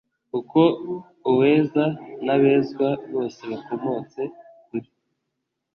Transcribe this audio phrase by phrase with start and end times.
[0.31, 0.59] kuko
[1.29, 1.83] uweza
[2.25, 4.21] n’abezwa bose bakomotse
[4.67, 4.89] kuri